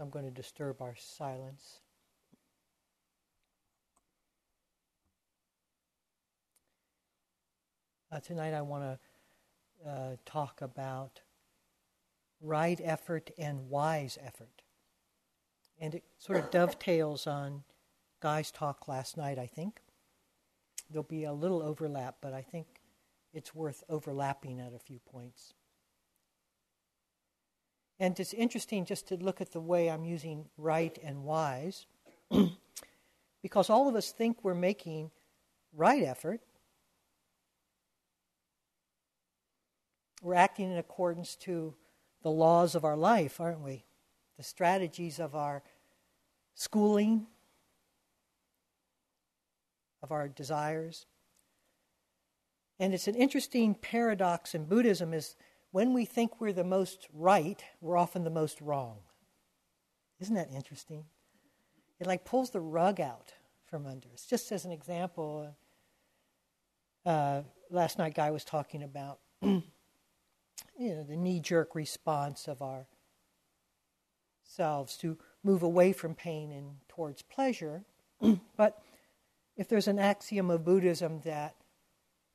[0.00, 1.80] I'm going to disturb our silence.
[8.10, 8.98] Uh, tonight I want
[9.84, 11.20] to uh, talk about
[12.40, 14.62] right effort and wise effort.
[15.78, 17.64] And it sort of dovetails on
[18.20, 19.80] Guy's talk last night, I think.
[20.90, 22.66] There'll be a little overlap, but I think
[23.32, 25.54] it's worth overlapping at a few points.
[28.00, 31.84] And it's interesting just to look at the way I'm using right and wise,
[33.42, 35.10] because all of us think we're making
[35.76, 36.40] right effort.
[40.22, 41.74] We're acting in accordance to
[42.22, 43.84] the laws of our life, aren't we?
[44.38, 45.62] The strategies of our
[46.54, 47.26] schooling,
[50.02, 51.04] of our desires.
[52.78, 55.36] And it's an interesting paradox in Buddhism is
[55.72, 58.98] when we think we're the most right, we're often the most wrong.
[60.20, 61.04] Isn't that interesting?
[61.98, 63.32] It like pulls the rug out
[63.66, 64.26] from under us.
[64.26, 65.54] Just as an example,
[67.06, 69.62] uh, last night Guy was talking about you
[70.78, 72.86] know the knee-jerk response of our
[74.42, 77.84] selves to move away from pain and towards pleasure.
[78.56, 78.82] but
[79.56, 81.54] if there's an axiom of Buddhism that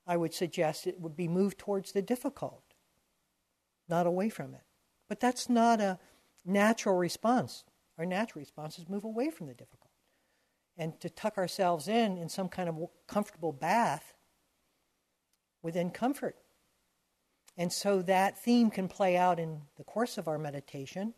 [0.08, 2.64] I would suggest it would be move towards the difficult,
[3.88, 4.64] not away from it.
[5.08, 6.00] But that's not a
[6.45, 7.64] natural response.
[7.97, 9.92] Our natural response is move away from the difficult
[10.77, 12.75] and to tuck ourselves in in some kind of
[13.08, 14.14] comfortable bath
[15.61, 16.36] within comfort.
[17.58, 21.14] And so that theme can play out in the course of our meditation.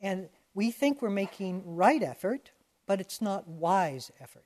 [0.00, 2.50] And we think we're making right effort,
[2.86, 4.44] but it's not wise effort.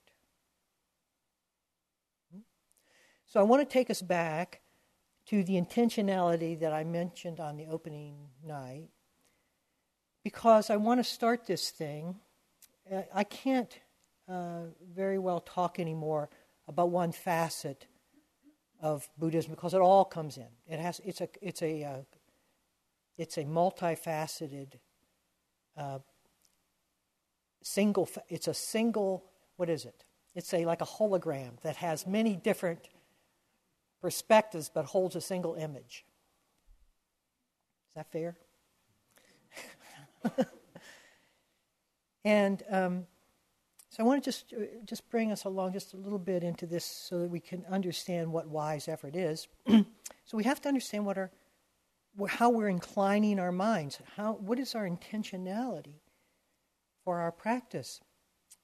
[2.32, 2.40] Hmm?
[3.26, 4.60] So I want to take us back
[5.26, 8.14] to the intentionality that I mentioned on the opening
[8.46, 8.88] night
[10.22, 12.16] because I want to start this thing.
[12.90, 13.78] Uh, I can't
[14.28, 14.62] uh,
[14.94, 16.30] very well talk anymore
[16.66, 17.86] about one facet
[18.80, 20.48] of Buddhism because it all comes in.
[20.66, 21.96] It has it's a it's a uh,
[23.16, 24.74] it's a multifaceted
[25.76, 25.98] uh,
[27.62, 28.08] single.
[28.28, 29.24] It's a single.
[29.56, 30.04] What is it?
[30.34, 32.88] It's a like a hologram that has many different
[34.04, 36.04] perspectives but holds a single image.
[37.88, 38.36] Is that fair?
[42.24, 43.06] and um,
[43.88, 46.66] so I want to just uh, just bring us along just a little bit into
[46.66, 49.48] this so that we can understand what wise effort is.
[49.66, 51.30] so we have to understand what our
[52.28, 54.00] how we're inclining our minds.
[54.16, 56.00] How what is our intentionality
[57.04, 58.02] for our practice,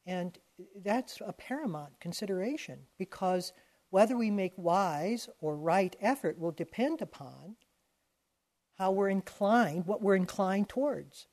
[0.04, 0.38] and
[0.84, 3.54] that's a paramount consideration because
[3.90, 7.56] whether we make wise or right effort will depend upon
[8.78, 11.26] how we're inclined, what we're inclined towards.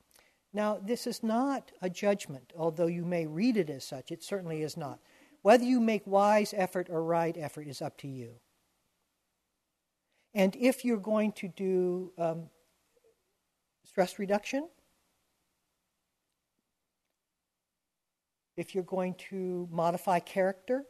[0.53, 4.63] Now, this is not a judgment, although you may read it as such, it certainly
[4.63, 4.99] is not.
[5.43, 8.33] Whether you make wise effort or right effort is up to you.
[10.33, 12.49] And if you're going to do um,
[13.85, 14.67] stress reduction,
[18.57, 20.83] if you're going to modify character,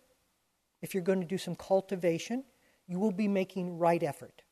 [0.81, 2.43] if you're going to do some cultivation,
[2.87, 4.43] you will be making right effort.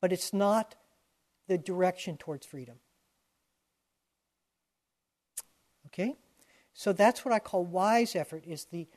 [0.00, 0.74] But it's not
[1.48, 2.76] the direction towards freedom.
[5.86, 6.14] Okay?
[6.74, 8.88] So that's what I call wise effort is the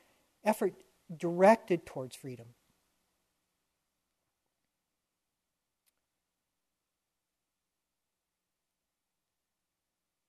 [0.44, 0.74] effort
[1.16, 2.46] directed towards freedom.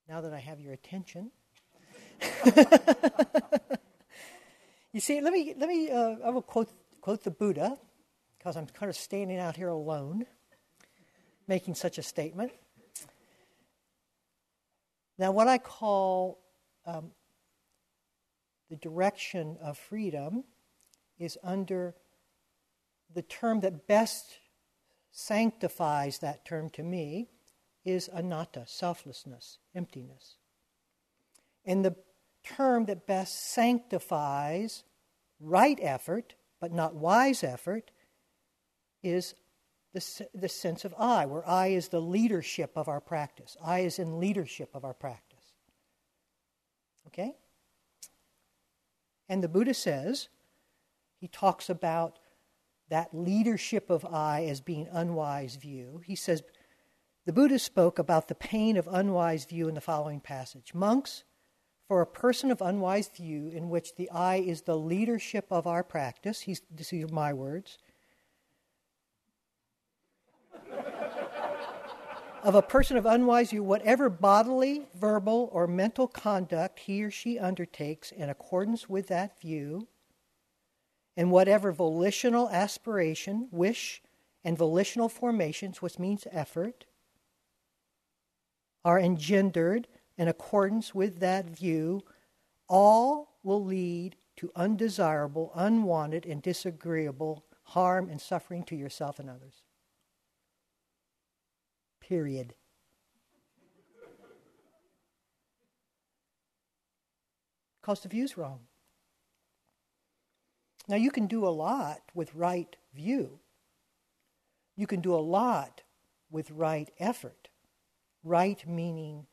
[0.08, 1.32] Now that I have your attention,
[4.92, 6.70] You see, let me, let me uh, I will quote,
[7.00, 7.78] quote the Buddha,
[8.38, 10.26] because I'm kind of standing out here alone
[11.48, 12.52] making such a statement.
[15.18, 16.40] Now, what I call
[16.86, 17.12] um,
[18.70, 20.44] the direction of freedom
[21.18, 21.96] is under
[23.14, 24.40] the term that best
[25.12, 27.30] sanctifies that term to me
[27.84, 30.36] is anatta, selflessness, emptiness.
[31.66, 31.96] And the
[32.56, 34.84] term that best sanctifies
[35.40, 37.92] right effort, but not wise effort,
[39.04, 39.36] is
[39.94, 43.58] the, the sense of I, where I is the leadership of our practice.
[43.64, 45.54] I is in leadership of our practice.
[47.08, 47.36] Okay?
[49.28, 50.30] And the Buddha says,
[51.20, 52.20] he talks about
[52.90, 56.02] that leadership of I as being unwise view.
[56.06, 56.44] He says,
[57.26, 61.24] the Buddha spoke about the pain of unwise view in the following passage Monks,
[61.90, 65.84] for a person of unwise view in which the I is the leadership of our
[65.84, 67.80] practice, he's, these are my words.
[72.44, 77.40] of a person of unwise view, whatever bodily, verbal, or mental conduct he or she
[77.40, 79.88] undertakes in accordance with that view,
[81.18, 84.04] and whatever volitional aspiration, wish,
[84.44, 86.86] and volitional formations, which means effort,
[88.86, 89.88] are engendered
[90.20, 92.04] in accordance with that view,
[92.68, 99.64] all will lead to undesirable, unwanted, and disagreeable harm and suffering to yourself and others.
[102.02, 102.54] Period.
[107.80, 108.60] Because the view's wrong.
[110.90, 113.40] Now, you can do a lot with right view.
[114.76, 115.84] You can do a lot
[116.30, 117.48] with right effort.
[118.22, 119.28] Right meaning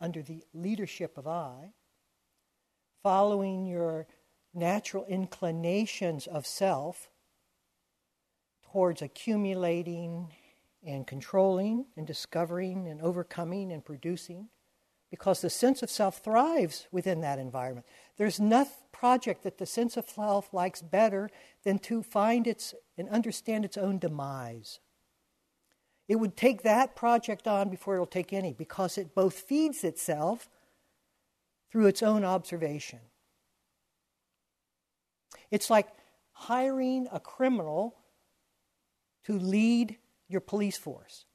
[0.00, 1.72] under the leadership of I,
[3.02, 4.06] following your
[4.54, 7.10] natural inclinations of self
[8.72, 10.32] towards accumulating
[10.84, 14.48] and controlling and discovering and overcoming and producing
[15.10, 17.86] because the sense of self thrives within that environment.
[18.16, 21.30] There's no project that the sense of self likes better
[21.64, 24.80] than to find its and understand its own demise.
[26.10, 30.48] It would take that project on before it'll take any because it both feeds itself
[31.70, 32.98] through its own observation.
[35.52, 35.86] It's like
[36.32, 37.94] hiring a criminal
[39.26, 41.26] to lead your police force.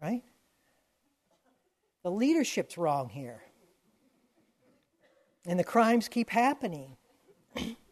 [0.00, 0.22] Right?
[2.04, 3.42] The leadership's wrong here.
[5.44, 6.96] And the crimes keep happening.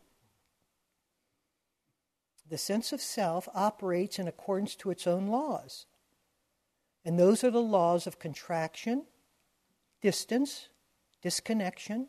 [2.48, 5.86] the sense of self operates in accordance to its own laws.
[7.04, 9.06] And those are the laws of contraction,
[10.00, 10.68] distance,
[11.22, 12.08] disconnection,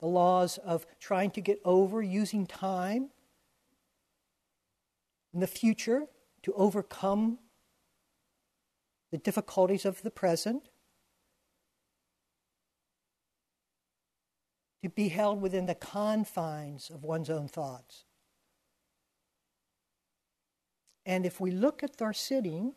[0.00, 3.10] the laws of trying to get over using time
[5.32, 6.06] in the future
[6.42, 7.38] to overcome
[9.10, 10.68] the difficulties of the present,
[14.82, 18.05] to be held within the confines of one's own thoughts.
[21.06, 22.74] And if we look at our sitting,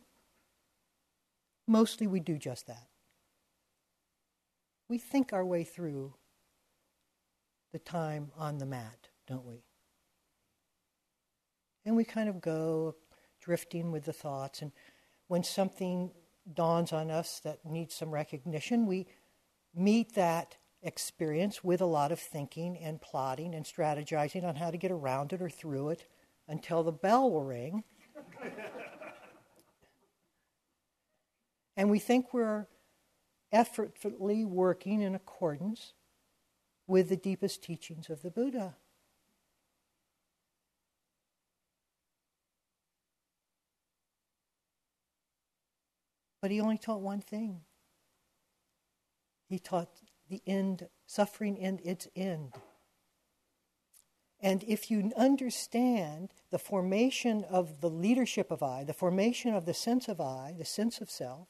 [1.67, 2.87] mostly we do just that.
[4.87, 6.13] We think our way through
[7.73, 9.63] the time on the mat, don't we?
[11.85, 12.95] And we kind of go
[13.41, 14.61] drifting with the thoughts.
[14.61, 14.71] And
[15.27, 16.11] when something
[16.53, 19.07] dawns on us that needs some recognition, we
[19.75, 24.77] meet that experience with a lot of thinking and plotting and strategizing on how to
[24.77, 26.07] get around it or through it
[26.47, 27.83] until the bell will ring
[31.77, 32.67] and we think we're
[33.51, 35.93] effortlessly working in accordance
[36.87, 38.75] with the deepest teachings of the Buddha.
[46.41, 47.61] But he only taught one thing.
[49.49, 49.89] He taught
[50.29, 52.53] the end, suffering and its end.
[54.41, 59.73] And if you understand the formation of the leadership of I, the formation of the
[59.73, 61.49] sense of I, the sense of self,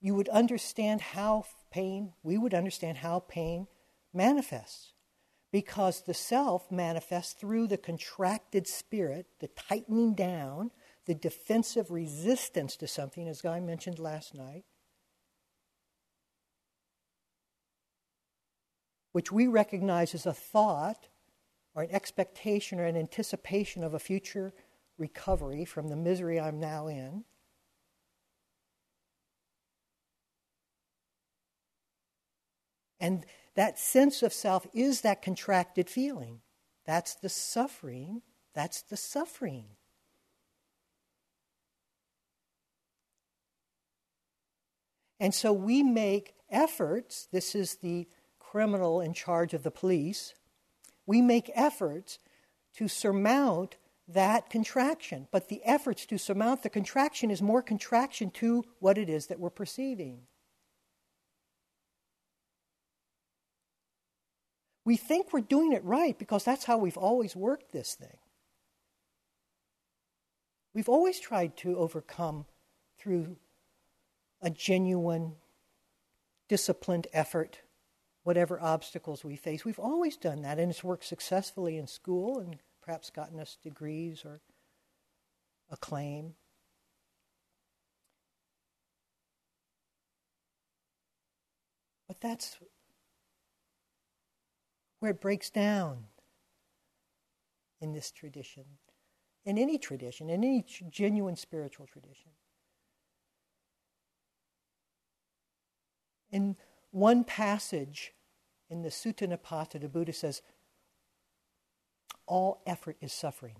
[0.00, 3.68] you would understand how pain, we would understand how pain
[4.12, 4.92] manifests.
[5.52, 10.72] Because the self manifests through the contracted spirit, the tightening down,
[11.06, 14.64] the defensive resistance to something, as Guy mentioned last night,
[19.12, 21.06] which we recognize as a thought
[21.74, 24.52] or an expectation or an anticipation of a future
[24.98, 27.24] recovery from the misery I'm now in.
[33.00, 36.40] And that sense of self is that contracted feeling.
[36.86, 38.22] That's the suffering.
[38.54, 39.66] That's the suffering.
[45.20, 47.28] And so we make efforts.
[47.32, 48.06] This is the
[48.38, 50.34] criminal in charge of the police
[51.06, 52.18] we make efforts
[52.76, 53.76] to surmount
[54.08, 55.28] that contraction.
[55.30, 59.40] But the efforts to surmount the contraction is more contraction to what it is that
[59.40, 60.22] we're perceiving.
[64.84, 68.18] We think we're doing it right because that's how we've always worked this thing.
[70.74, 72.46] We've always tried to overcome
[72.98, 73.36] through
[74.42, 75.36] a genuine,
[76.48, 77.60] disciplined effort
[78.24, 79.64] whatever obstacles we face.
[79.64, 84.24] We've always done that, and it's worked successfully in school and perhaps gotten us degrees
[84.24, 84.40] or
[85.70, 86.34] acclaim.
[92.08, 92.58] But that's
[95.00, 96.04] where it breaks down
[97.80, 98.64] in this tradition.
[99.44, 102.30] in any tradition, in any genuine spiritual tradition.
[106.30, 106.56] In
[106.94, 108.12] one passage
[108.70, 110.42] in the Sutta Nipata, the Buddha says,
[112.24, 113.56] all effort is suffering.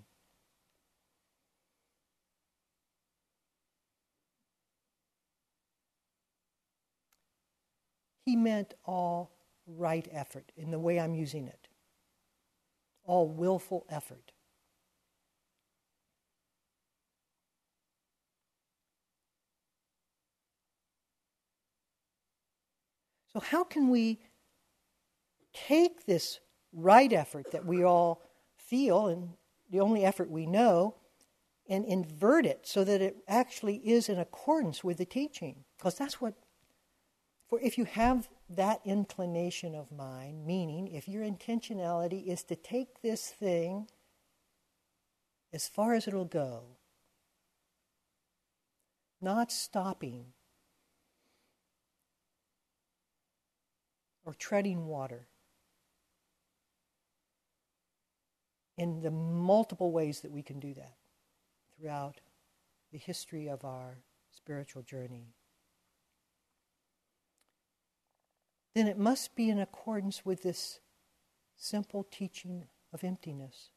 [8.24, 9.32] He meant all
[9.66, 11.66] right effort in the way I'm using it,
[13.04, 14.30] all willful effort.
[23.34, 24.20] So, how can we
[25.52, 26.38] take this
[26.72, 28.22] right effort that we all
[28.56, 29.30] feel and
[29.70, 30.94] the only effort we know
[31.68, 35.64] and invert it so that it actually is in accordance with the teaching?
[35.76, 36.34] Because that's what,
[37.48, 43.02] for if you have that inclination of mind, meaning if your intentionality is to take
[43.02, 43.88] this thing
[45.52, 46.76] as far as it'll go,
[49.20, 50.26] not stopping
[54.25, 55.26] or treading water
[58.76, 60.97] in the multiple ways that we can do that
[61.78, 62.21] throughout
[62.93, 63.99] the history of our
[64.31, 65.35] spiritual journey.
[68.75, 70.81] Then it must be in accordance with this
[71.57, 73.71] simple teaching of emptiness.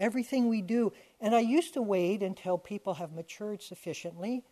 [0.00, 4.44] Everything we do, and I used to wait until people have matured sufficiently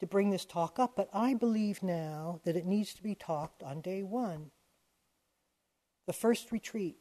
[0.00, 3.62] to bring this talk up, but I believe now that it needs to be talked
[3.62, 4.50] on day one,
[6.06, 6.96] the first retreat.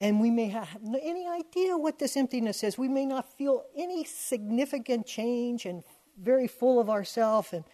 [0.00, 2.78] And we may have any idea what this emptiness is.
[2.78, 5.82] We may not feel any significant change and
[6.20, 7.64] very full of ourselves, and,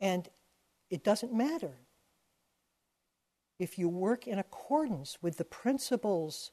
[0.00, 0.28] and
[0.90, 1.78] it doesn't matter.
[3.58, 6.50] If you work in accordance with the principles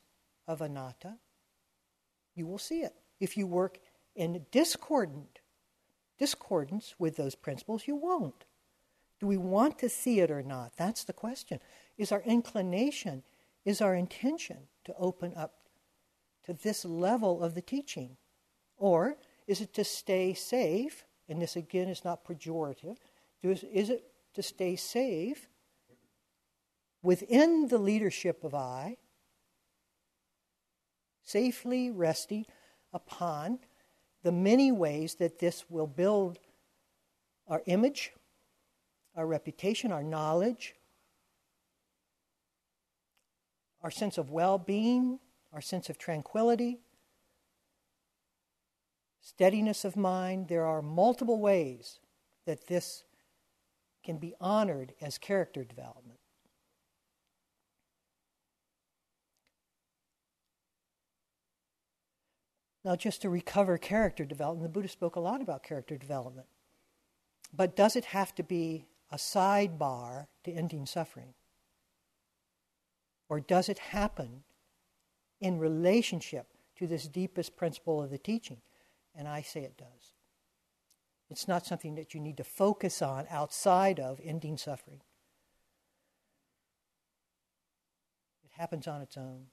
[0.47, 1.17] of anatta,
[2.35, 2.93] you will see it.
[3.19, 3.79] If you work
[4.15, 5.40] in discordant
[6.21, 8.45] discordance with those principles, you won't.
[9.19, 10.73] Do we want to see it or not?
[10.77, 11.59] That's the question.
[11.97, 13.23] Is our inclination,
[13.65, 15.53] is our intention to open up
[16.45, 18.17] to this level of the teaching?
[18.77, 21.05] Or is it to stay safe?
[21.27, 22.97] And this again is not pejorative.
[23.41, 24.03] Is it
[24.35, 25.49] to stay safe
[27.01, 28.97] within the leadership of I,
[31.23, 32.45] safely resting
[32.93, 33.57] upon
[34.23, 36.39] the many ways that this will build
[37.47, 38.13] our image,
[39.15, 40.75] our reputation, our knowledge,
[43.83, 45.19] our sense of well being,
[45.51, 46.79] our sense of tranquility,
[49.19, 50.47] steadiness of mind.
[50.47, 51.99] There are multiple ways
[52.45, 53.03] that this
[54.03, 56.20] can be honored as character development.
[62.83, 66.47] Now, just to recover character development, the Buddha spoke a lot about character development.
[67.53, 71.33] But does it have to be a sidebar to ending suffering?
[73.29, 74.43] Or does it happen
[75.39, 76.47] in relationship
[76.77, 78.61] to this deepest principle of the teaching?
[79.15, 80.15] And I say it does.
[81.29, 85.01] It's not something that you need to focus on outside of ending suffering.
[88.43, 89.45] It happens on its own.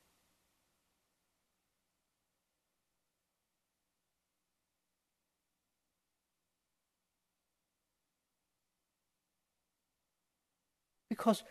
[11.19, 11.43] Because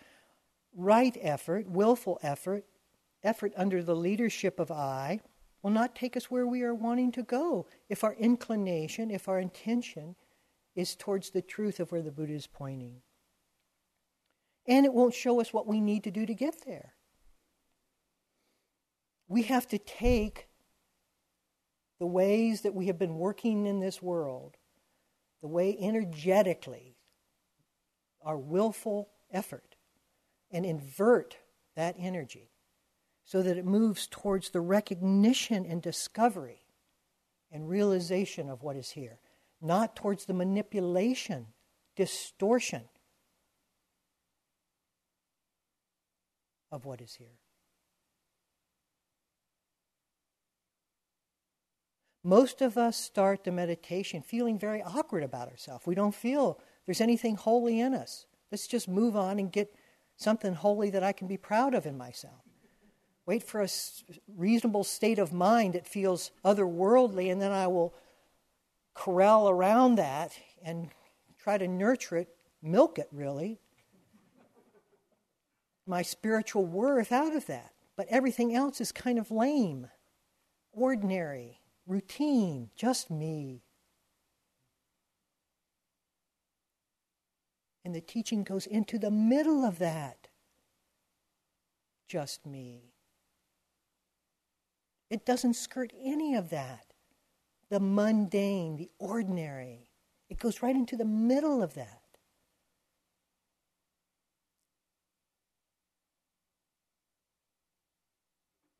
[0.75, 2.65] right effort, willful effort,
[3.23, 5.19] effort under the leadership of I,
[5.61, 9.39] will not take us where we are wanting to go if our inclination, if our
[9.39, 10.15] intention
[10.75, 13.01] is towards the truth of where the Buddha is pointing.
[14.65, 16.93] And it won't show us what we need to do to get there.
[19.27, 20.47] We have to take
[21.99, 24.55] the ways that we have been working in this world,
[25.41, 26.95] the way energetically,
[28.21, 29.75] our willful effort
[30.51, 31.37] and invert
[31.75, 32.51] that energy
[33.23, 36.61] so that it moves towards the recognition and discovery
[37.51, 39.19] and realization of what is here,
[39.61, 41.47] not towards the manipulation,
[41.95, 42.83] distortion
[46.71, 47.39] of what is here.
[52.23, 55.87] Most of us start the meditation feeling very awkward about ourselves.
[55.87, 58.25] We don't feel there's anything holy in us.
[58.51, 59.75] Let's just move on and get
[60.15, 62.41] something holy that I can be proud of in myself.
[63.25, 63.67] Wait for a
[64.35, 67.93] reasonable state of mind that feels otherworldly, and then I will
[68.93, 70.31] corral around that
[70.63, 70.89] and
[71.37, 72.29] try to nurture it,
[72.61, 73.59] milk it really,
[75.85, 77.73] my spiritual worth out of that.
[77.97, 79.87] but everything else is kind of lame,
[80.71, 83.63] ordinary, routine, just me.
[87.87, 90.27] And the teaching goes into the middle of that.
[92.05, 92.91] Just me.
[95.09, 96.87] It doesn't skirt any of that.
[97.69, 99.89] The mundane, the ordinary.
[100.29, 102.01] It goes right into the middle of that.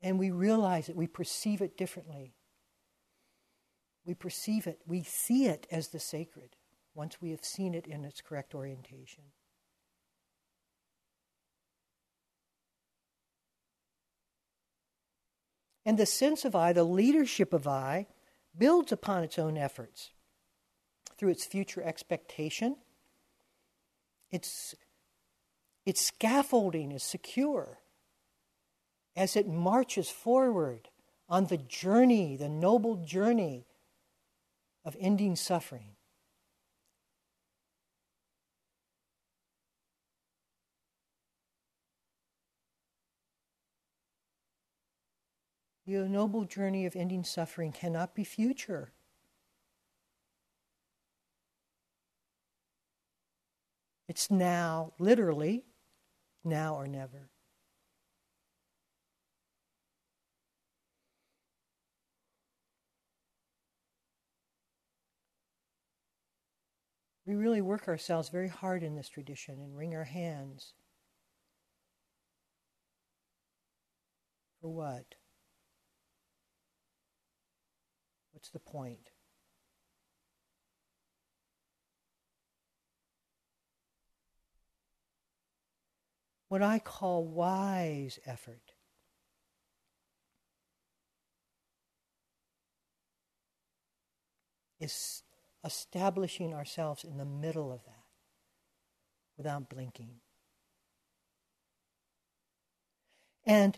[0.02, 2.34] And we realize it, we perceive it differently.
[4.04, 6.57] We perceive it, we see it as the sacred
[6.98, 9.22] once we have seen it in its correct orientation.
[15.86, 18.08] And the sense of I, the leadership of I,
[18.58, 20.10] builds upon its own efforts
[21.16, 22.74] through its future expectation.
[24.32, 24.74] Its,
[25.86, 27.78] its scaffolding is secure
[29.14, 30.88] as it marches forward
[31.28, 33.66] on the journey, the noble journey
[34.84, 35.94] of ending suffering.
[45.88, 48.92] The noble journey of ending suffering cannot be future.
[54.06, 55.64] It's now, literally,
[56.44, 57.30] now or never.
[67.24, 70.74] We really work ourselves very hard in this tradition and wring our hands.
[74.60, 75.17] For what?
[78.38, 79.10] What's the point?
[86.46, 88.74] What I call wise effort
[94.78, 95.24] is
[95.64, 98.04] establishing ourselves in the middle of that
[99.36, 100.20] without blinking.
[103.44, 103.76] And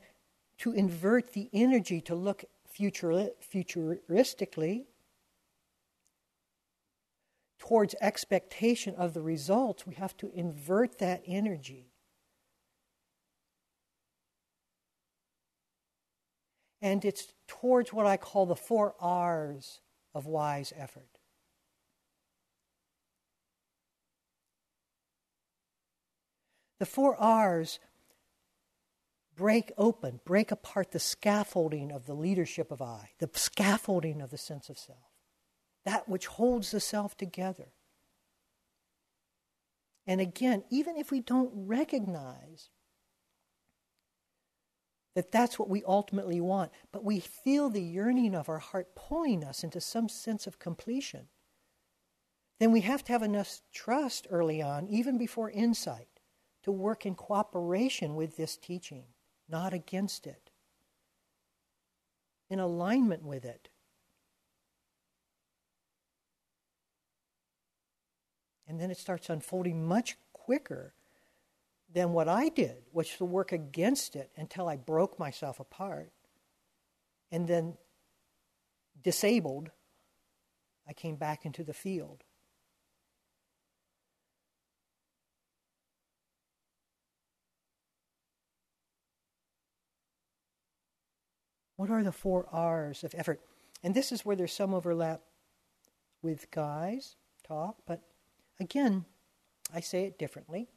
[0.58, 4.84] to invert the energy to look future, futuristically
[7.58, 11.92] towards expectation of the results, we have to invert that energy.
[16.82, 19.80] And it's towards what I call the four R's
[20.14, 21.18] of wise effort.
[26.78, 27.78] The four R's
[29.40, 34.36] break open, break apart the scaffolding of the leadership of I, the scaffolding of the
[34.36, 34.98] sense of self,
[35.86, 37.72] that which holds the self together.
[40.06, 42.68] And again, even if we don't recognize
[45.14, 49.42] that that's what we ultimately want, but we feel the yearning of our heart pulling
[49.42, 51.28] us into some sense of completion,
[52.58, 56.20] then we have to have enough trust early on, even before insight,
[56.62, 59.04] to work in cooperation with this teaching,
[59.50, 60.50] not against it,
[62.48, 63.68] in alignment with it.
[68.66, 70.94] And then it starts unfolding much quicker
[71.92, 76.12] than what I did, which was to work against it until I broke myself apart.
[77.32, 77.76] And then,
[79.02, 79.70] disabled,
[80.86, 82.22] I came back into the field.
[91.80, 93.40] What are the four R's of effort?
[93.82, 95.22] And this is where there's some overlap
[96.20, 98.02] with Guy's talk, but
[98.60, 99.06] again,
[99.72, 100.68] I say it differently.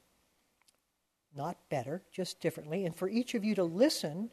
[1.35, 2.85] Not better, just differently.
[2.85, 4.29] And for each of you to listen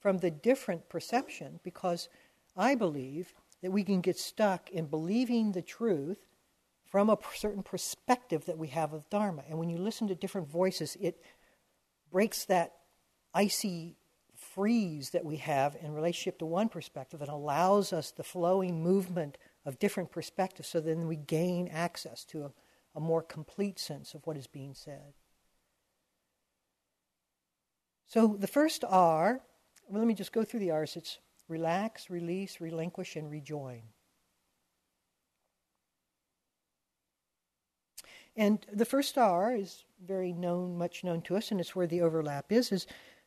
[0.00, 2.10] from the different perception, because
[2.58, 6.26] I believe that we can get stuck in believing the truth
[6.84, 9.44] from a certain perspective that we have of Dharma.
[9.48, 11.22] And when you listen to different voices, it
[12.10, 12.74] breaks that
[13.32, 13.96] icy
[14.54, 19.38] freeze that we have in relationship to one perspective and allows us the flowing movement
[19.64, 22.50] of different perspectives so then we gain access to a,
[22.94, 25.14] a more complete sense of what is being said.
[28.06, 29.40] So the first R,
[29.88, 30.96] well, let me just go through the R's.
[30.96, 33.82] It's relax, release, relinquish, and rejoin.
[38.36, 42.02] And the first R is very known, much known to us, and it's where the
[42.02, 42.86] overlap is, is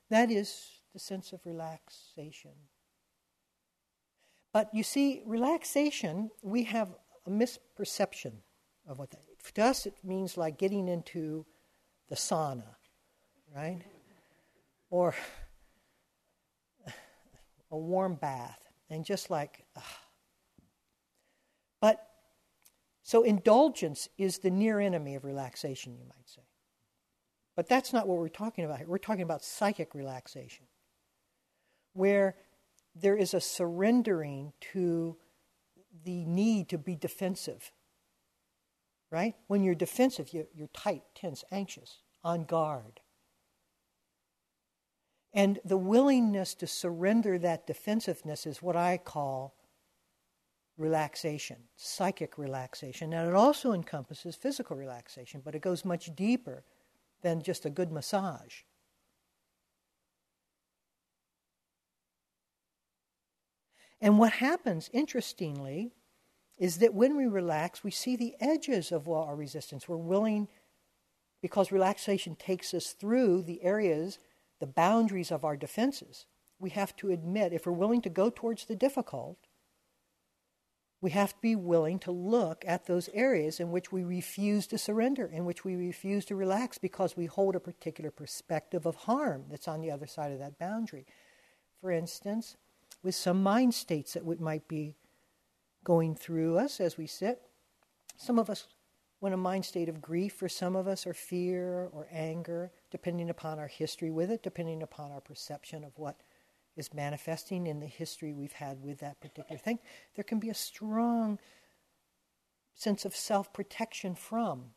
[0.09, 2.51] that is the sense of relaxation.
[4.53, 6.95] But you see, relaxation, we have
[7.27, 8.31] a misperception
[8.87, 9.19] of what that
[9.53, 11.45] to us it means like getting into
[12.09, 12.75] the sauna,
[13.55, 13.81] right?
[14.89, 15.13] Or
[17.71, 19.83] a warm bath and just like, ugh.
[21.81, 22.07] but
[23.03, 26.41] so indulgence is the near enemy of relaxation, you might say.
[27.55, 28.87] But that's not what we're talking about here.
[28.87, 30.65] We're talking about psychic relaxation,
[31.95, 32.35] where
[32.93, 35.17] there is a surrendering to
[36.03, 37.71] the need to be defensive.
[39.11, 39.35] Right?
[39.47, 42.99] When you're defensive, you're, you're tight, tense, anxious, on guard.
[45.33, 49.55] And the willingness to surrender that defensiveness is what I call
[50.77, 53.13] relaxation, psychic relaxation.
[53.13, 56.63] And it also encompasses physical relaxation, but it goes much deeper
[57.21, 58.61] than just a good massage.
[64.01, 65.91] And what happens, interestingly,
[66.57, 69.87] is that when we relax, we see the edges of our resistance.
[69.87, 70.47] We're willing,
[71.41, 74.19] because relaxation takes us through the areas
[74.59, 76.25] the boundaries of our defenses,
[76.59, 79.37] we have to admit if we're willing to go towards the difficult,
[81.01, 84.77] we have to be willing to look at those areas in which we refuse to
[84.77, 89.45] surrender, in which we refuse to relax because we hold a particular perspective of harm
[89.49, 91.05] that's on the other side of that boundary.
[91.81, 92.55] For instance,
[93.05, 94.95] with some mind states that might be
[95.83, 97.39] going through us as we sit,
[98.17, 98.67] some of us
[99.19, 103.29] when a mind state of grief for some of us, or fear, or anger, depending
[103.29, 106.19] upon our history with it, depending upon our perception of what
[106.75, 109.79] is manifesting in the history we've had with that particular thing,
[110.15, 111.39] there can be a strong
[112.73, 114.71] sense of self protection from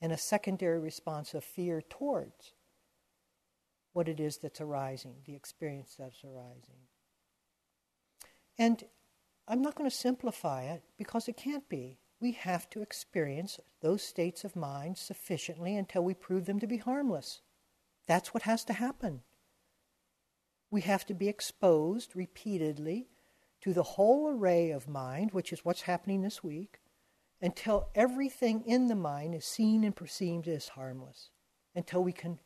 [0.00, 2.52] and a secondary response of fear towards
[3.96, 6.82] what it is that's arising, the experience that's arising.
[8.58, 8.84] And
[9.48, 14.02] I'm not going to simplify it because it can't be we have to experience those
[14.02, 17.40] states of mind sufficiently until we prove them to be harmless.
[18.06, 19.22] That's what has to happen.
[20.70, 23.08] We have to be exposed repeatedly
[23.62, 26.80] to the whole array of mind, which is what's happening this week,
[27.40, 31.30] until everything in the mind is seen and perceived as harmless,
[31.74, 32.38] until we can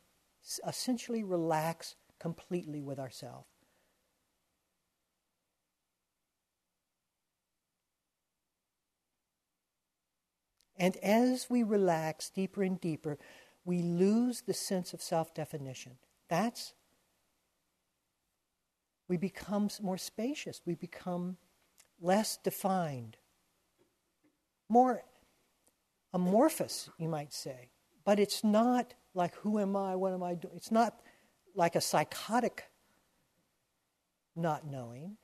[0.66, 3.46] essentially relax completely with ourselves.
[10.80, 13.18] And as we relax deeper and deeper,
[13.66, 15.98] we lose the sense of self definition.
[16.28, 16.72] That's,
[19.06, 21.36] we become more spacious, we become
[22.00, 23.18] less defined,
[24.70, 25.02] more
[26.14, 27.68] amorphous, you might say.
[28.04, 29.96] But it's not like, who am I?
[29.96, 30.54] What am I doing?
[30.56, 31.00] It's not
[31.54, 32.64] like a psychotic
[34.36, 35.16] not knowing.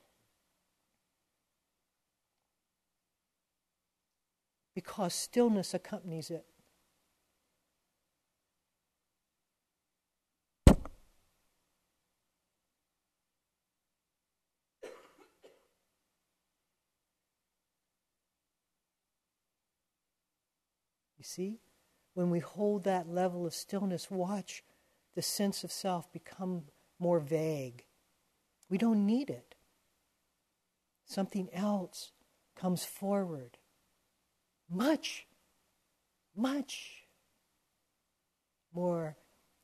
[4.77, 6.45] because stillness accompanies it.
[21.17, 21.59] You see?
[22.17, 24.65] When we hold that level of stillness, watch
[25.15, 26.63] the sense of self become
[26.99, 27.85] more vague.
[28.71, 29.55] We don't need it.
[31.05, 32.13] Something else
[32.55, 33.59] comes forward
[34.71, 35.27] much,
[36.35, 37.03] much
[38.73, 39.19] more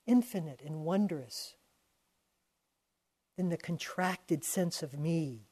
[0.05, 1.55] infinite and wondrous
[3.39, 5.49] than the contracted sense of me.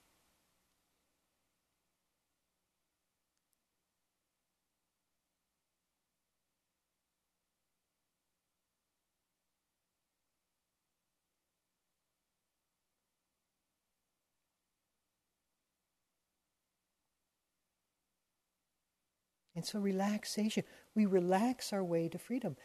[19.61, 22.57] And so, relaxation, we relax our way to freedom.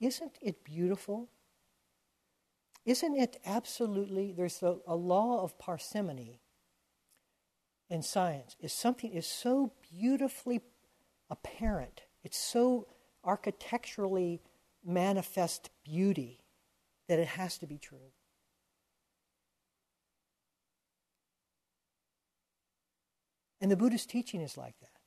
[0.00, 1.28] Isn't it beautiful?
[2.84, 6.40] Isn't it absolutely, there's a, a law of parsimony
[7.88, 10.60] in science, is something is so beautifully
[11.30, 12.88] apparent, it's so
[13.22, 14.42] architecturally
[14.84, 16.40] manifest beauty
[17.06, 18.10] that it has to be true.
[23.60, 24.99] And the Buddhist teaching is like that.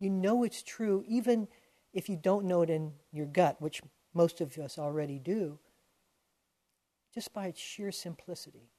[0.00, 1.48] You know it's true, even
[1.92, 3.80] if you don't know it in your gut, which
[4.12, 5.58] most of us already do,
[7.14, 8.70] just by its sheer simplicity,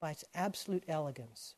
[0.00, 1.54] by its absolute elegance.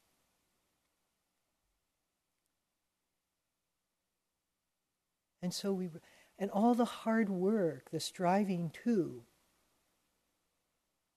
[5.42, 5.90] And so we,
[6.38, 9.22] and all the hard work, the striving to,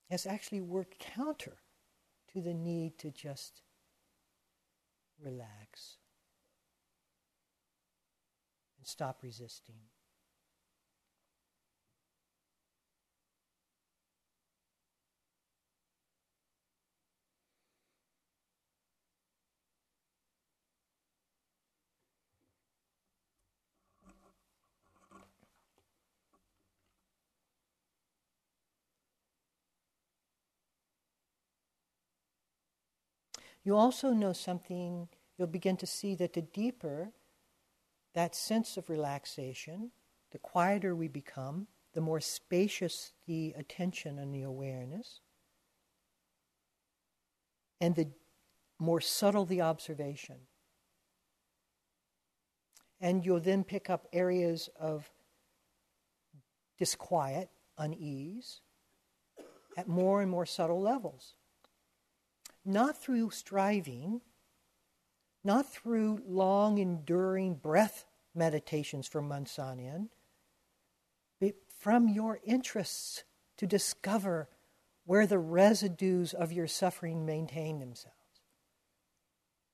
[0.09, 1.57] has actually worked counter
[2.33, 3.61] to the need to just
[5.23, 5.97] relax,
[8.77, 9.88] and stop resisting.
[33.69, 37.11] You also know something, you'll begin to see that the deeper
[38.15, 39.91] that sense of relaxation,
[40.31, 45.19] the quieter we become, the more spacious the attention and the awareness,
[47.79, 48.07] and the
[48.79, 50.37] more subtle the observation.
[52.99, 55.11] And you'll then pick up areas of
[56.79, 58.61] disquiet, unease,
[59.77, 61.35] at more and more subtle levels.
[62.65, 64.21] Not through striving,
[65.43, 70.09] not through long, enduring breath meditations for months on end,
[71.39, 73.23] but from your interests
[73.57, 74.49] to discover
[75.05, 78.15] where the residues of your suffering maintain themselves.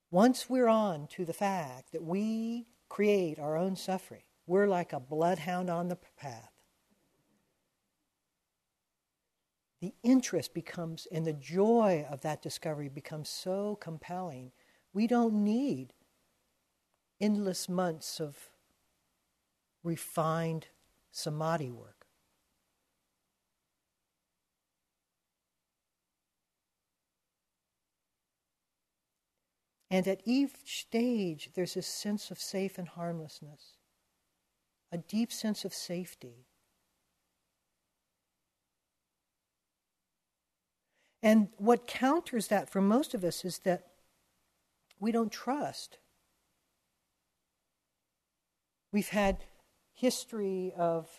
[0.09, 4.99] Once we're on to the fact that we create our own suffering, we're like a
[4.99, 6.54] bloodhound on the path.
[9.85, 14.51] The interest becomes, and the joy of that discovery becomes so compelling.
[14.93, 15.93] We don't need
[17.21, 18.49] endless months of
[19.83, 20.69] refined
[21.11, 22.07] samadhi work.
[29.91, 33.77] And at each stage, there's a sense of safe and harmlessness,
[34.91, 36.47] a deep sense of safety.
[41.25, 43.87] And what counters that for most of us is that
[44.99, 45.97] we don't trust.
[48.91, 49.43] We've had
[49.95, 51.09] history of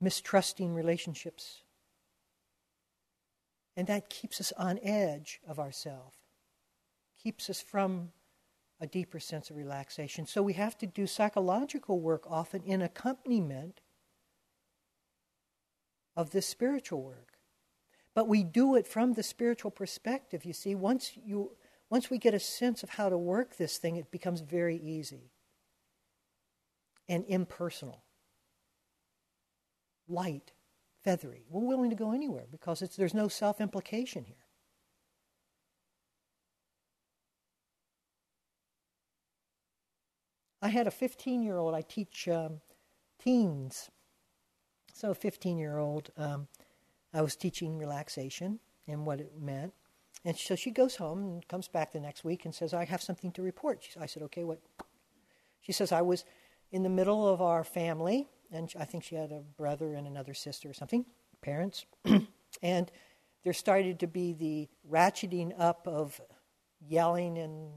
[0.00, 1.62] mistrusting relationships
[3.76, 6.14] and that keeps us on edge of ourself,
[7.20, 8.12] keeps us from
[8.80, 10.28] a deeper sense of relaxation.
[10.28, 13.80] So we have to do psychological work often in accompaniment
[16.16, 17.38] of this spiritual work.
[18.14, 20.74] But we do it from the spiritual perspective, you see.
[20.74, 21.52] Once, you,
[21.90, 25.32] once we get a sense of how to work this thing, it becomes very easy
[27.08, 28.04] and impersonal,
[30.08, 30.52] light
[31.02, 31.44] feathery.
[31.50, 34.36] We're willing to go anywhere because there's no self implication here.
[40.62, 42.60] I had a 15 year old, I teach um,
[43.22, 43.90] teens.
[44.94, 46.46] So, a 15 year old, um,
[47.12, 49.74] I was teaching relaxation and what it meant.
[50.24, 53.02] And so she goes home and comes back the next week and says, I have
[53.02, 53.82] something to report.
[53.82, 54.60] She, I said, Okay, what?
[55.60, 56.24] She says, I was
[56.70, 60.32] in the middle of our family and I think she had a brother and another
[60.32, 61.04] sister or something,
[61.42, 61.86] parents.
[62.62, 62.90] and
[63.42, 66.20] there started to be the ratcheting up of
[66.86, 67.72] yelling and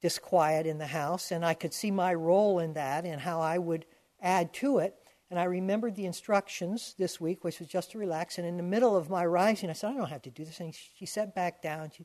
[0.00, 3.58] disquiet in the house, and I could see my role in that and how I
[3.58, 3.84] would
[4.22, 4.94] add to it.
[5.30, 8.38] And I remembered the instructions this week, which was just to relax.
[8.38, 10.60] And in the middle of my rising, I said, I don't have to do this.
[10.60, 11.90] And she sat back down.
[11.90, 12.04] She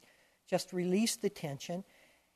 [0.49, 1.83] just released the tension.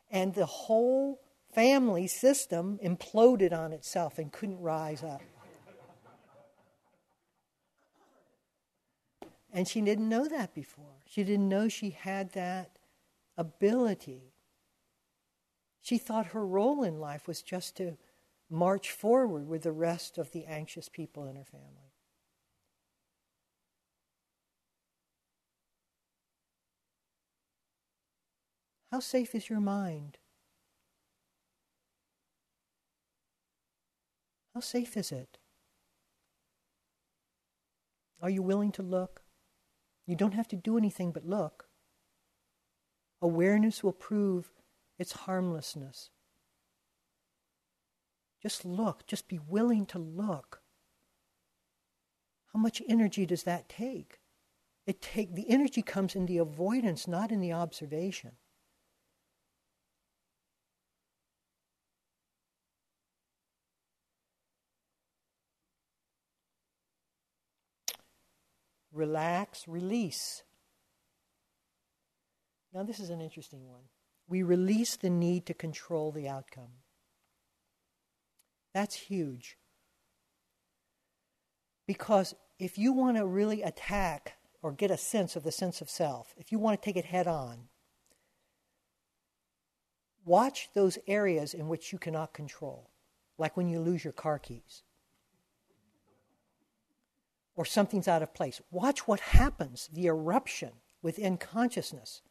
[0.10, 1.22] And the whole
[1.54, 5.22] family system imploded on itself and couldn't rise up.
[9.54, 11.04] And she didn't know that before.
[11.06, 12.72] She didn't know she had that
[13.38, 14.34] ability.
[15.82, 17.98] She thought her role in life was just to
[18.52, 21.94] march forward with the rest of the anxious people in her family.
[28.92, 30.18] How safe is your mind?
[34.54, 35.38] How safe is it?
[38.22, 39.22] Are you willing to look?
[40.06, 41.70] You don't have to do anything but look.
[43.22, 44.52] Awareness will prove
[45.00, 46.10] its harmlessness.
[48.42, 50.62] Just look, just be willing to look.
[52.54, 54.20] How much energy does that take?
[54.86, 58.32] It take the energy comes in the avoidance, not in the observation.
[68.92, 70.44] relax, release.
[72.74, 73.84] Now, this is an interesting one.
[74.28, 76.81] We release the need to control the outcome.
[78.74, 79.58] That's huge.
[81.88, 85.90] Because if you want to really attack or get a sense of the sense of
[85.90, 87.68] self, if you want to take it head on,
[90.24, 92.92] watch those areas in which you cannot control,
[93.38, 94.84] like when you lose your car keys
[97.56, 98.62] or something's out of place.
[98.72, 102.22] Watch what happens, the eruption within consciousness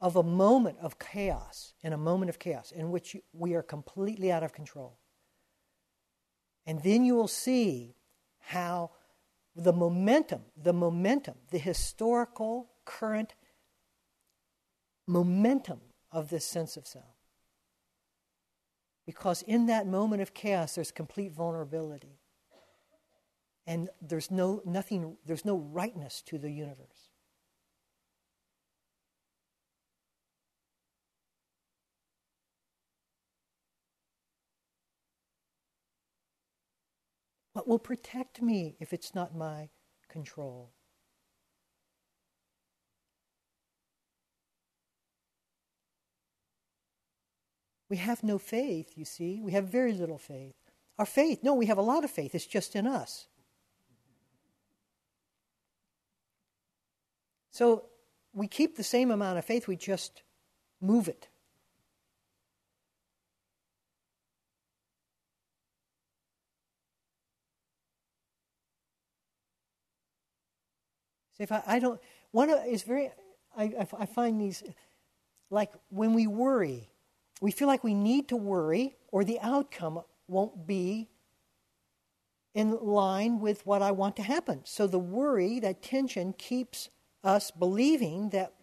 [0.00, 4.30] of a moment of chaos, in a moment of chaos in which we are completely
[4.30, 4.98] out of control.
[6.66, 7.94] And then you will see
[8.38, 8.90] how
[9.54, 13.34] the momentum, the momentum, the historical current
[15.06, 17.04] momentum of this sense of self.
[19.06, 22.20] Because in that moment of chaos, there's complete vulnerability.
[23.66, 27.03] And there's no, nothing, there's no rightness to the universe.
[37.54, 39.70] What will protect me if it's not my
[40.08, 40.72] control?
[47.88, 49.40] We have no faith, you see.
[49.40, 50.56] We have very little faith.
[50.98, 52.34] Our faith, no, we have a lot of faith.
[52.34, 53.28] It's just in us.
[57.52, 57.84] So
[58.32, 60.24] we keep the same amount of faith, we just
[60.80, 61.28] move it.
[71.36, 73.10] See, if I, I don't, one is very,
[73.56, 74.62] I, I find these,
[75.50, 76.90] like when we worry,
[77.40, 81.08] we feel like we need to worry or the outcome won't be
[82.54, 84.60] in line with what I want to happen.
[84.64, 86.88] So the worry, that tension, keeps
[87.24, 88.54] us believing that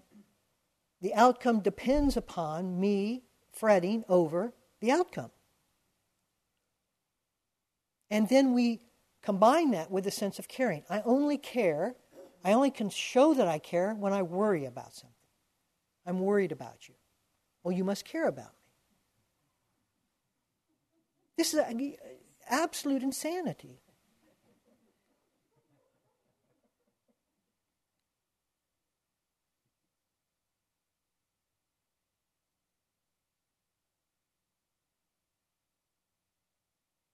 [1.01, 5.31] the outcome depends upon me fretting over the outcome.
[8.09, 8.81] And then we
[9.21, 10.83] combine that with a sense of caring.
[10.89, 11.95] I only care
[12.43, 15.15] I only can show that I care when I worry about something.
[16.05, 16.95] I'm worried about you.
[17.63, 18.57] Well, you must care about me.
[21.37, 21.61] This is
[22.49, 23.81] absolute insanity.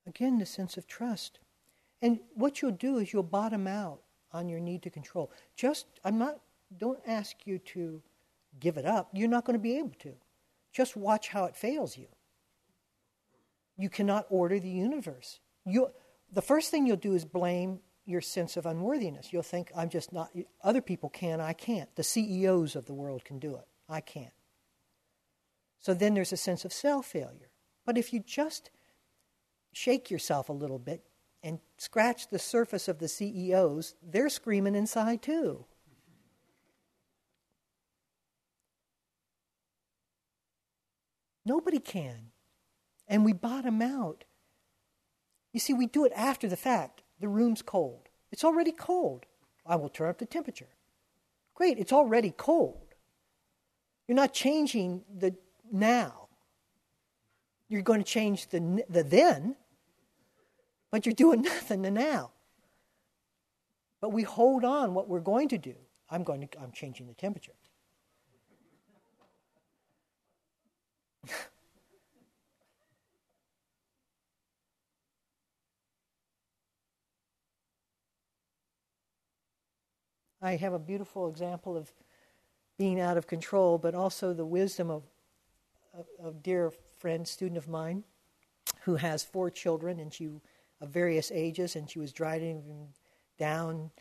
[0.06, 1.40] Again, the sense of trust.
[2.02, 4.02] And what you'll do is you'll bottom out
[4.38, 5.32] on your need to control.
[5.56, 6.40] Just, I'm not,
[6.78, 8.02] don't ask you to
[8.60, 9.10] give it up.
[9.14, 10.14] You're not going to be able to.
[10.72, 12.08] Just watch how it fails you.
[13.78, 15.40] You cannot order the universe.
[15.66, 15.90] You,
[16.32, 19.34] the first thing you'll do is blame your sense of unworthiness.
[19.34, 20.32] You'll think, I'm just not,
[20.64, 21.94] other people can, I can't.
[21.96, 23.68] The CEOs of the world can do it.
[23.90, 24.34] I can't.
[25.80, 27.50] So then there's a sense of self failure.
[27.86, 28.72] But if you just
[29.74, 31.04] shake yourself a little bit,
[31.44, 35.66] and scratch the surface of the CEOs, they're screaming inside too.
[41.46, 42.32] Nobody can.
[43.08, 44.26] And we bottom out.
[45.54, 47.04] You see, we do it after the fact.
[47.22, 48.10] The room's cold.
[48.32, 49.26] It's already cold.
[49.66, 50.70] I will turn up the temperature.
[51.56, 52.94] Great, it's already cold.
[54.08, 55.36] You're not changing the
[55.72, 56.28] now.
[57.70, 59.56] You're going to change the, the then
[60.92, 62.32] but you're doing nothing to now.
[64.00, 65.76] But we hold on what we're going to do.
[66.10, 67.54] I'm going to I'm changing the temperature.
[80.42, 81.92] I have a beautiful example of
[82.78, 85.04] being out of control, but also the wisdom of,
[86.24, 88.04] a dear friend, student of mine,
[88.82, 90.30] who has four children, and she
[90.82, 92.90] of various ages, and she was driving
[93.38, 93.92] down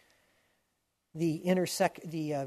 [1.14, 2.46] the intersect the uh,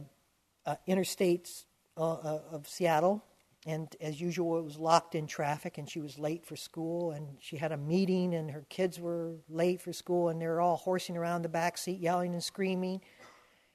[0.65, 1.65] uh, interstates
[1.97, 3.23] uh, uh, of Seattle,
[3.65, 7.37] and as usual, it was locked in traffic, and she was late for school, and
[7.39, 10.77] she had a meeting, and her kids were late for school, and they were all
[10.77, 13.01] horsing around the back seat, yelling and screaming,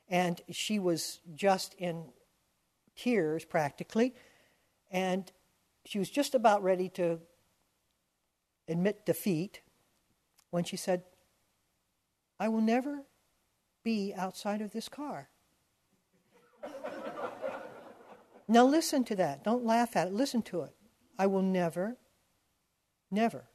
[0.08, 2.04] and she was just in
[2.96, 4.14] tears practically,
[4.90, 5.32] and
[5.84, 7.18] she was just about ready to
[8.68, 9.60] admit defeat
[10.54, 11.02] when she said,
[12.38, 13.02] I will never
[13.82, 15.28] be outside of this car.
[18.48, 19.42] now listen to that.
[19.42, 20.12] Don't laugh at it.
[20.12, 20.70] Listen to it.
[21.18, 21.96] I will never,
[23.10, 23.46] never,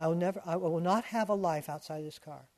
[0.00, 2.48] I will never, I will not have a life outside of this car.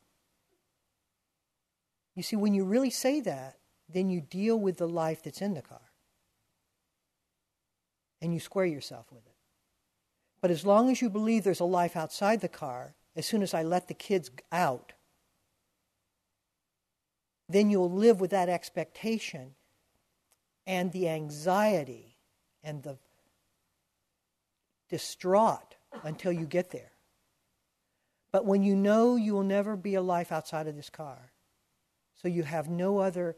[2.14, 3.58] You see, when you really say that,
[3.90, 5.92] then you deal with the life that's in the car.
[8.22, 9.29] And you square yourself with it.
[10.40, 13.52] But as long as you believe there's a life outside the car, as soon as
[13.52, 14.92] I let the kids out,
[17.48, 19.54] then you'll live with that expectation
[20.66, 22.16] and the anxiety
[22.62, 22.96] and the
[24.88, 26.92] distraught until you get there.
[28.32, 31.32] But when you know you will never be a life outside of this car,
[32.14, 33.36] so you have no other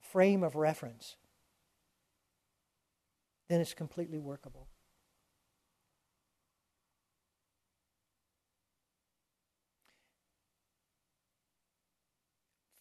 [0.00, 1.16] frame of reference,
[3.48, 4.68] then it's completely workable.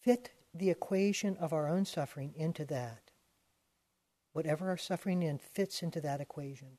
[0.04, 3.12] Fit the equation of our own suffering into that.
[4.34, 6.78] Whatever our suffering in fits into that equation.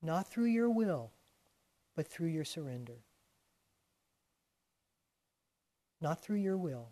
[0.00, 1.12] Not through your will,
[1.94, 3.04] but through your surrender.
[6.00, 6.90] Not through your will,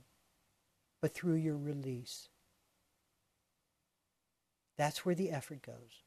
[1.01, 2.29] but through your release.
[4.77, 6.03] That's where the effort goes.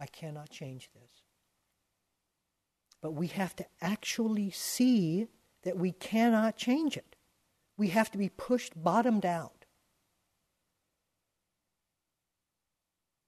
[0.00, 1.25] I cannot change this.
[3.06, 5.28] But we have to actually see
[5.62, 7.14] that we cannot change it.
[7.76, 9.64] We have to be pushed bottomed out.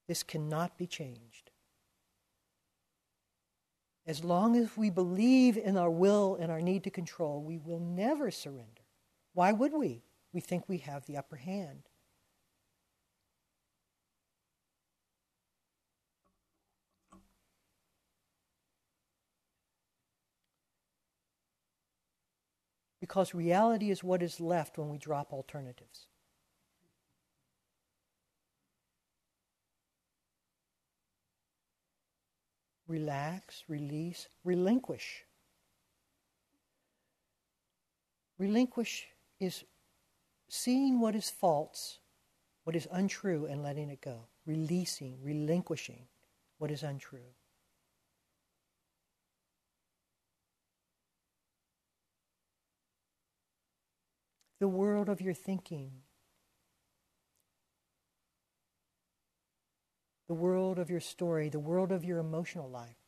[0.09, 1.53] This cannot be changed.
[4.05, 7.79] As long as we believe in our will and our need to control, we will
[7.79, 8.83] never surrender.
[9.33, 10.03] Why would we?
[10.33, 11.88] We think we have the upper hand.
[23.09, 26.07] Because reality is what is left when we drop alternatives.
[32.89, 35.25] relax, release, relinquish.
[38.39, 39.07] Relinquish
[39.39, 39.65] is
[40.49, 41.99] seeing what is false,
[42.65, 44.27] what is untrue, and letting it go.
[44.47, 46.07] Releasing, relinquishing
[46.57, 47.35] what is untrue.
[54.61, 55.93] The world of your thinking
[60.29, 62.99] the world of your story, the world of your emotional life,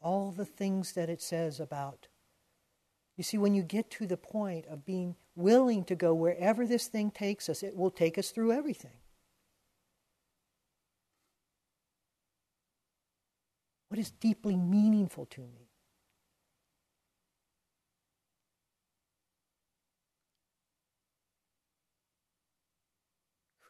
[0.00, 2.08] all the things that it says about.
[3.16, 6.88] You see, when you get to the point of being willing to go wherever this
[6.88, 8.98] thing takes us, it will take us through everything.
[13.88, 15.69] What is deeply meaningful to me?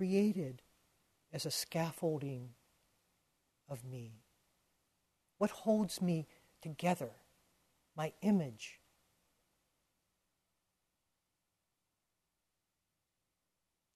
[0.00, 0.62] Created
[1.30, 2.54] as a scaffolding
[3.68, 4.22] of me?
[5.36, 6.26] What holds me
[6.62, 7.10] together?
[7.94, 8.80] My image.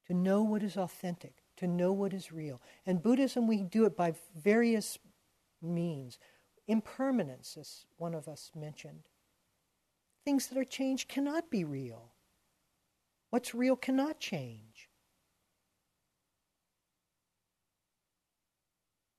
[0.09, 2.61] To know what is authentic, to know what is real.
[2.84, 4.98] And Buddhism, we do it by various
[5.62, 6.18] means.
[6.68, 9.05] Impermanence, as one of us mentioned.
[10.22, 12.12] Things that are changed cannot be real.
[13.30, 14.73] What's real cannot change.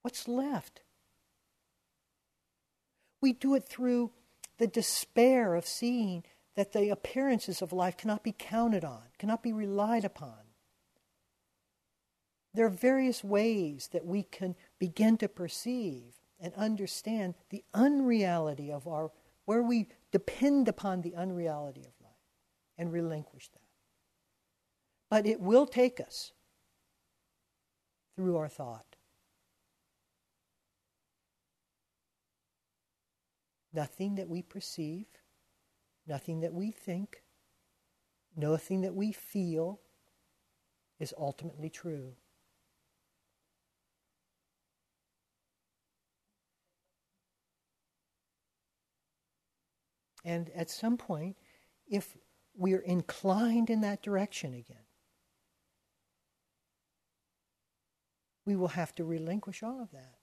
[0.05, 0.81] What's left?
[3.21, 4.11] We do it through
[4.59, 6.23] the despair of seeing
[6.55, 10.37] that the appearances of life cannot be counted on, cannot be relied upon.
[12.53, 18.87] There are various ways that we can begin to perceive and understand the unreality of
[18.87, 19.09] our,
[19.45, 22.13] where we depend upon the unreality of life
[22.77, 23.69] and relinquish that.
[25.09, 26.31] But it will take us
[28.15, 28.94] through our thought.
[33.75, 35.07] Nothing that we perceive,
[36.07, 37.23] nothing that we think,
[38.33, 39.81] nothing that we feel
[40.97, 42.13] is ultimately true.
[50.23, 51.35] And at some point,
[51.85, 52.15] if
[52.55, 54.85] we're inclined in that direction again,
[58.45, 60.15] we will have to relinquish all of that.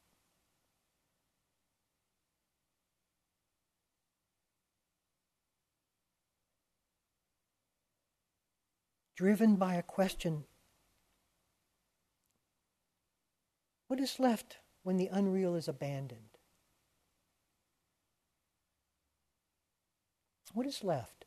[9.16, 10.44] Driven by a question
[13.92, 16.38] what is left when the unreal is abandoned?
[20.54, 21.26] What is left?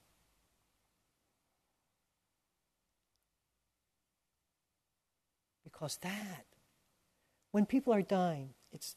[5.64, 6.46] Because that,
[7.52, 8.96] when people are dying, it's.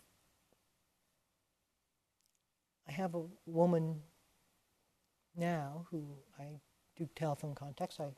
[2.88, 4.00] I have a woman
[5.36, 6.60] now who I
[6.96, 8.00] do telephone contacts.
[8.00, 8.08] I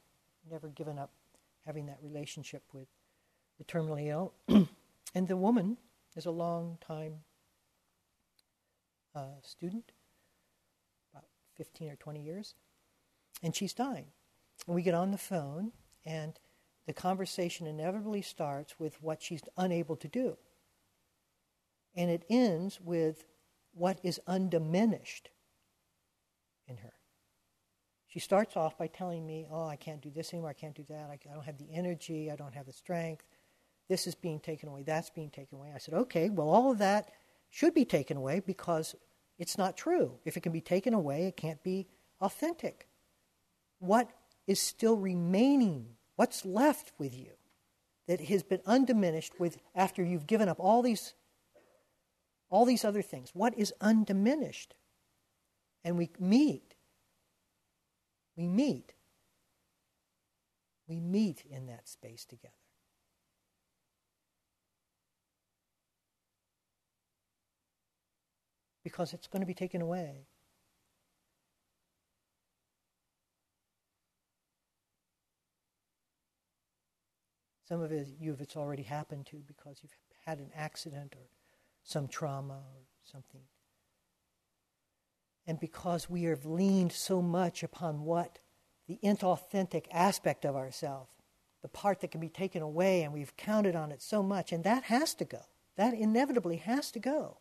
[0.49, 1.11] never given up
[1.67, 2.89] having that relationship with
[3.59, 4.33] the terminally ill.
[5.15, 5.77] and the woman
[6.17, 7.21] is a long time
[9.15, 9.93] uh, student,
[11.13, 11.25] about
[11.57, 12.55] 15 or 20 years,
[13.43, 14.07] and she's dying.
[14.67, 15.73] And we get on the phone,
[16.05, 16.39] and
[16.87, 20.37] the conversation inevitably starts with what she's unable to do.
[21.95, 23.25] And it ends with
[23.73, 25.31] what is undiminished
[26.67, 26.93] in her.
[28.11, 30.85] She starts off by telling me, Oh, I can't do this anymore, I can't do
[30.89, 33.25] that, I, I don't have the energy, I don't have the strength,
[33.89, 35.73] this is being taken away, that's being taken away.
[35.75, 37.11] I said, Okay, well, all of that
[37.51, 38.95] should be taken away because
[39.39, 40.19] it's not true.
[40.25, 41.89] If it can be taken away, it can't be
[42.21, 42.87] authentic.
[43.79, 44.11] What
[44.47, 45.97] is still remaining?
[46.17, 47.33] What's left with you
[48.07, 51.15] that has been undiminished with after you've given up all these
[52.49, 53.31] all these other things?
[53.33, 54.75] What is undiminished?
[55.85, 56.70] And we meet.
[58.41, 58.95] We meet.
[60.89, 62.55] We meet in that space together.
[68.83, 70.25] because it's going to be taken away.
[77.69, 79.93] Some of you have it's already happened to because you've
[80.25, 81.29] had an accident or
[81.85, 83.43] some trauma or something.
[85.51, 88.39] And because we have leaned so much upon what
[88.87, 91.11] the inauthentic aspect of ourselves,
[91.61, 94.63] the part that can be taken away, and we've counted on it so much, and
[94.63, 95.41] that has to go.
[95.77, 97.39] That inevitably has to go.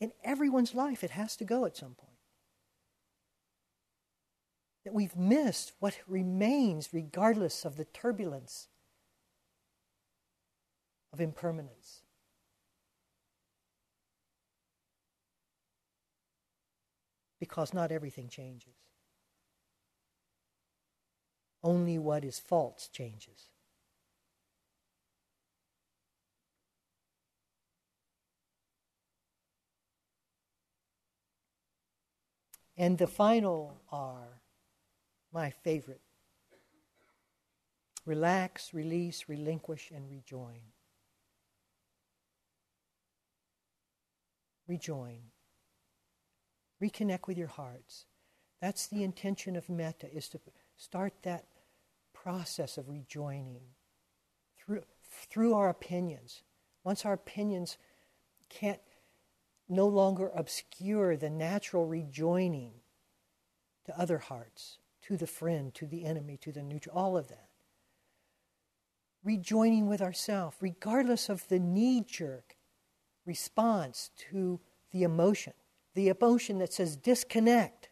[0.00, 2.16] In everyone's life, it has to go at some point.
[4.86, 8.68] That we've missed what remains regardless of the turbulence
[11.12, 12.03] of impermanence.
[17.38, 18.74] Because not everything changes.
[21.64, 23.48] Only what is false changes.
[32.76, 34.42] And the final R,
[35.32, 36.02] my favorite
[38.06, 40.60] relax, release, relinquish, and rejoin.
[44.66, 45.33] Rejoin.
[46.84, 48.04] Reconnect with your hearts.
[48.60, 50.40] That's the intention of metta, is to
[50.76, 51.46] start that
[52.12, 53.62] process of rejoining
[54.58, 56.42] through, through our opinions.
[56.82, 57.78] Once our opinions
[58.50, 58.80] can't
[59.66, 62.72] no longer obscure the natural rejoining
[63.86, 67.48] to other hearts, to the friend, to the enemy, to the neutral, all of that.
[69.22, 72.56] Rejoining with ourself, regardless of the knee jerk
[73.24, 74.60] response to
[74.90, 75.54] the emotion,
[75.94, 77.88] the emotion that says disconnect,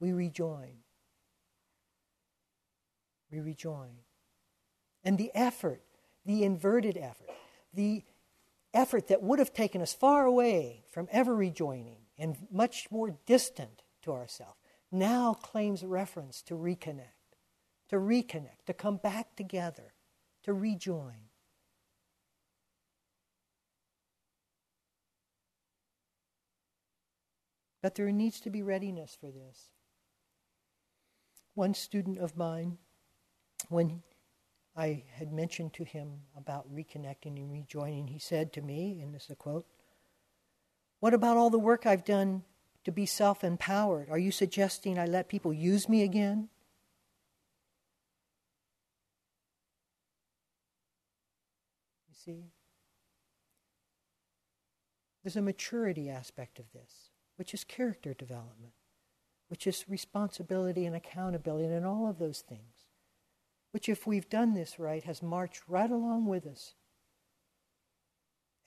[0.00, 0.78] we rejoin.
[3.30, 3.96] We rejoin.
[5.02, 5.82] And the effort,
[6.24, 7.30] the inverted effort,
[7.72, 8.04] the
[8.72, 13.82] effort that would have taken us far away from ever rejoining and much more distant
[14.02, 14.58] to ourselves
[14.94, 17.34] now claims reference to reconnect,
[17.88, 19.92] to reconnect, to come back together,
[20.44, 21.28] to rejoin.
[27.84, 29.68] But there needs to be readiness for this.
[31.52, 32.78] One student of mine,
[33.68, 34.02] when
[34.74, 38.06] I had mentioned to him about reconnecting and rejoining.
[38.06, 39.66] He said to me, and this is a quote,
[41.00, 42.44] What about all the work I've done
[42.84, 44.08] to be self empowered?
[44.08, 46.48] Are you suggesting I let people use me again?
[52.08, 52.44] You see?
[55.22, 58.72] There's a maturity aspect of this, which is character development,
[59.48, 62.84] which is responsibility and accountability, and all of those things
[63.74, 66.74] which, if we've done this right, has marched right along with us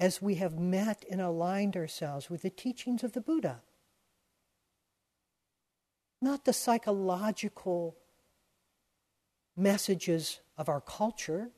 [0.01, 3.61] as we have met and aligned ourselves with the teachings of the Buddha.
[6.21, 7.95] Not the psychological
[9.55, 11.51] messages of our culture,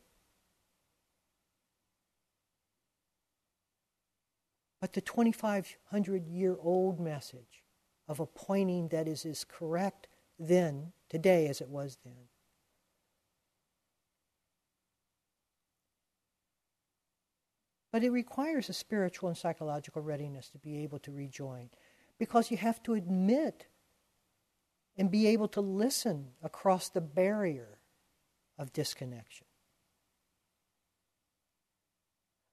[4.81, 7.63] but the 2,500 year old message
[8.07, 10.07] of a pointing that is as correct
[10.39, 12.29] then, today, as it was then.
[17.91, 21.69] But it requires a spiritual and psychological readiness to be able to rejoin
[22.17, 23.65] because you have to admit
[24.97, 27.79] and be able to listen across the barrier
[28.57, 29.47] of disconnection.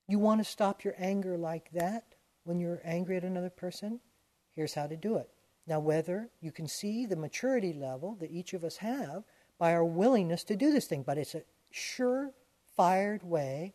[0.08, 2.15] You want to stop your anger like that
[2.46, 4.00] when you're angry at another person?
[4.54, 5.28] Here's how to do it.
[5.66, 9.24] Now, whether you can see the maturity level that each of us have
[9.58, 12.32] by our willingness to do this thing, but it's a sure
[12.76, 13.74] fired way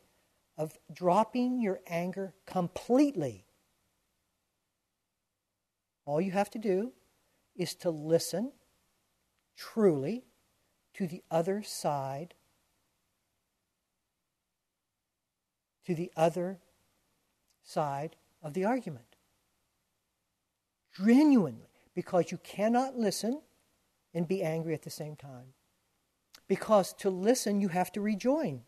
[0.58, 3.46] of dropping your anger completely.
[6.06, 6.94] All you have to do
[7.56, 8.54] is to listen
[9.58, 10.24] truly
[10.94, 12.36] to the other side,
[15.86, 16.60] to the other
[17.64, 19.16] side of the argument.
[20.98, 23.42] Genuinely, because you cannot listen
[24.14, 25.54] and be angry at the same time.
[26.48, 28.64] Because to listen, you have to rejoin.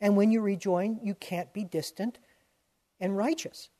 [0.00, 2.18] And when you rejoin, you can't be distant
[3.00, 3.70] and righteous.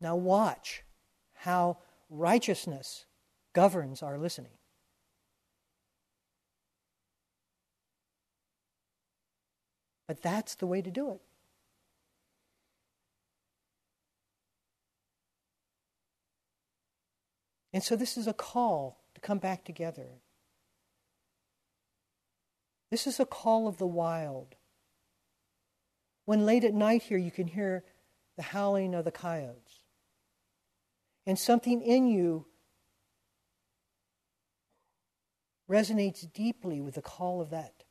[0.00, 0.82] Now, watch
[1.32, 1.78] how
[2.10, 3.06] righteousness
[3.54, 4.52] governs our listening.
[10.06, 11.20] But that's the way to do it.
[17.76, 20.22] And so, this is a call to come back together.
[22.90, 24.54] This is a call of the wild.
[26.24, 27.84] When late at night here you can hear
[28.38, 29.80] the howling of the coyotes,
[31.26, 32.46] and something in you
[35.68, 37.84] resonates deeply with the call of that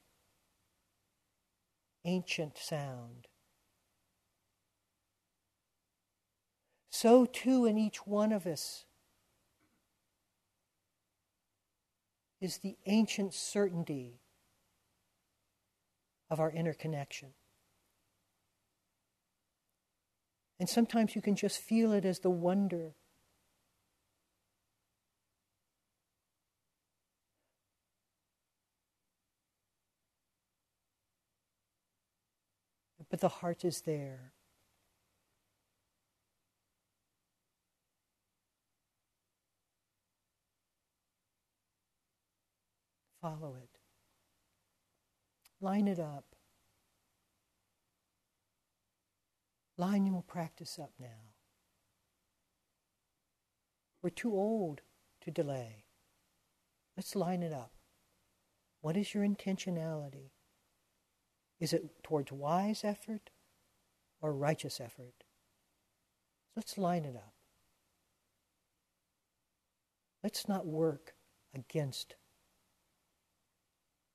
[2.06, 3.28] ancient sound.
[6.90, 8.86] So, too, in each one of us
[12.42, 14.20] is the ancient certainty
[16.30, 17.30] of our interconnection.
[20.60, 22.96] And sometimes you can just feel it as the wonder.
[33.10, 34.34] But the heart is there.
[43.26, 43.80] Follow it.
[45.60, 46.36] Line it up.
[49.80, 51.34] Line your practice up now.
[54.04, 54.82] We're too old
[55.22, 55.86] to delay.
[56.96, 57.72] Let's line it up.
[58.82, 60.30] What is your intentionality?
[61.60, 63.32] Is it towards wise effort
[64.22, 65.24] or righteous effort?
[66.56, 67.34] Let's line it up.
[70.24, 71.16] Let's not work
[71.56, 72.14] against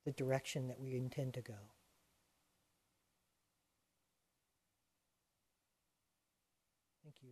[0.05, 1.55] the direction that we intend to go.
[7.03, 7.31] Thank you.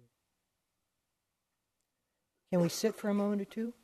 [2.50, 3.74] Can we sit for a moment or two?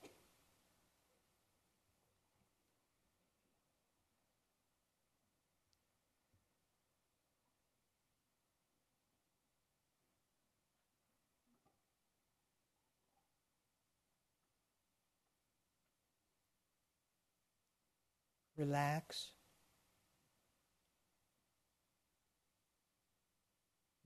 [18.57, 19.31] Relax,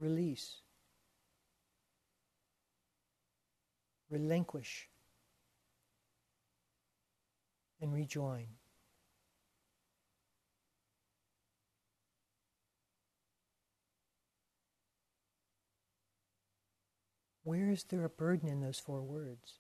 [0.01, 0.63] release,
[4.11, 4.89] relinquish,
[7.81, 8.47] and rejoin.
[17.45, 19.58] Where is there a burden in those four words?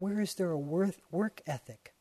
[0.00, 1.92] Where is there a work ethic?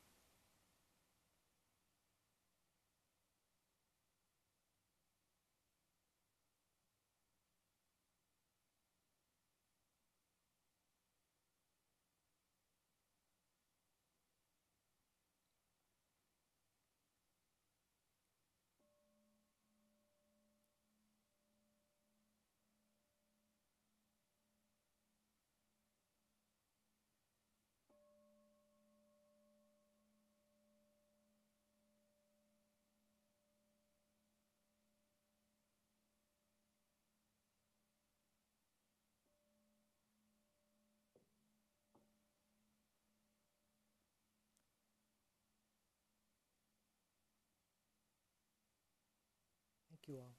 [50.09, 50.33] You all.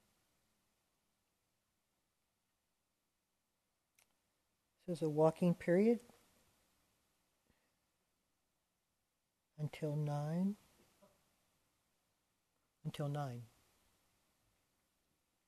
[4.85, 5.99] So it's a walking period
[9.59, 10.55] until 9.
[12.83, 13.41] Until 9.